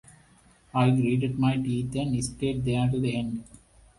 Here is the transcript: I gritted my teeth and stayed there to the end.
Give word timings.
I 0.73 0.89
gritted 0.89 1.37
my 1.37 1.57
teeth 1.57 1.93
and 1.93 2.25
stayed 2.25 2.65
there 2.65 2.89
to 2.89 2.99
the 2.99 3.15
end. 3.15 3.43